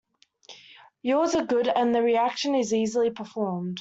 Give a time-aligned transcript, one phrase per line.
[1.03, 3.69] Yields are good and the reaction is easily performed.